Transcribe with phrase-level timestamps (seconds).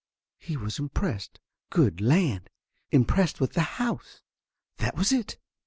[0.39, 1.39] He was im pressed.
[1.69, 2.49] Good land!
[2.89, 4.23] Impressed with the house!
[4.77, 5.37] That was it.